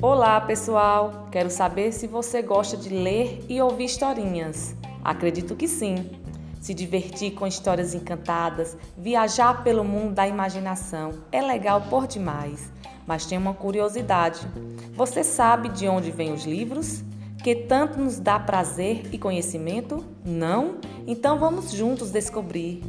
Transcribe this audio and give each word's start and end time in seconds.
Olá, 0.00 0.40
pessoal! 0.40 1.26
Quero 1.32 1.50
saber 1.50 1.90
se 1.90 2.06
você 2.06 2.40
gosta 2.40 2.76
de 2.76 2.88
ler 2.88 3.44
e 3.48 3.60
ouvir 3.60 3.86
historinhas. 3.86 4.76
Acredito 5.02 5.56
que 5.56 5.66
sim. 5.66 6.08
Se 6.60 6.72
divertir 6.72 7.32
com 7.32 7.44
histórias 7.48 7.94
encantadas, 7.94 8.76
viajar 8.96 9.64
pelo 9.64 9.82
mundo 9.82 10.14
da 10.14 10.28
imaginação 10.28 11.14
é 11.32 11.42
legal 11.42 11.82
por 11.90 12.06
demais. 12.06 12.70
Mas 13.08 13.26
tem 13.26 13.36
uma 13.36 13.54
curiosidade: 13.54 14.46
você 14.94 15.24
sabe 15.24 15.68
de 15.68 15.88
onde 15.88 16.12
vêm 16.12 16.32
os 16.32 16.44
livros? 16.44 17.02
Que 17.42 17.56
tanto 17.56 17.98
nos 17.98 18.20
dá 18.20 18.38
prazer 18.38 19.02
e 19.10 19.18
conhecimento? 19.18 20.04
Não? 20.24 20.76
Então 21.08 21.40
vamos 21.40 21.72
juntos 21.72 22.12
descobrir. 22.12 22.84